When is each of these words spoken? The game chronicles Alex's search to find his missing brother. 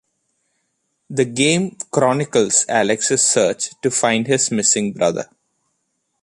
The 1.11 1.25
game 1.25 1.77
chronicles 1.91 2.65
Alex's 2.67 3.21
search 3.21 3.69
to 3.83 3.91
find 3.91 4.25
his 4.25 4.49
missing 4.49 4.93
brother. 4.93 5.29